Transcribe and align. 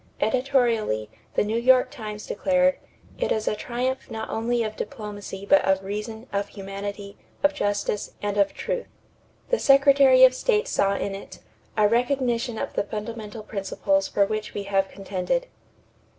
Editorially, 0.19 1.11
the 1.35 1.43
New 1.43 1.59
York 1.59 1.91
Times 1.91 2.25
declared: 2.25 2.79
"It 3.19 3.31
is 3.31 3.47
a 3.47 3.55
triumph 3.55 4.09
not 4.09 4.31
only 4.31 4.63
of 4.63 4.75
diplomacy 4.75 5.45
but 5.47 5.63
of 5.63 5.83
reason, 5.83 6.25
of 6.33 6.47
humanity, 6.47 7.19
of 7.43 7.53
justice, 7.53 8.13
and 8.19 8.35
of 8.35 8.51
truth." 8.55 8.87
The 9.51 9.59
Secretary 9.59 10.23
of 10.23 10.33
State 10.33 10.67
saw 10.67 10.95
in 10.95 11.13
it 11.13 11.37
"a 11.77 11.87
recognition 11.87 12.57
of 12.57 12.73
the 12.73 12.81
fundamental 12.83 13.43
principles 13.43 14.07
for 14.07 14.25
which 14.25 14.55
we 14.55 14.63
have 14.63 14.89
contended." 14.89 15.45